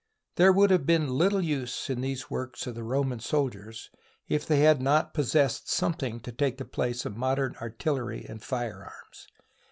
There 0.37 0.51
would 0.51 0.71
have 0.71 0.87
been 0.87 1.09
little 1.15 1.41
use 1.43 1.87
in 1.87 2.01
these 2.01 2.27
works 2.27 2.65
of 2.65 2.73
the 2.73 2.81
Roman 2.81 3.19
soldiers 3.19 3.91
if 4.27 4.47
they 4.47 4.61
had 4.61 4.81
not 4.81 5.13
possessed 5.13 5.69
something 5.69 6.19
to 6.21 6.31
take 6.31 6.57
the 6.57 6.65
place 6.65 7.05
of 7.05 7.15
modern 7.15 7.55
artillery 7.57 8.25
and 8.27 8.41
firearms. 8.43 9.27